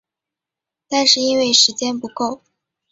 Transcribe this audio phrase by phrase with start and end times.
[0.87, 2.41] 但是因为时间不够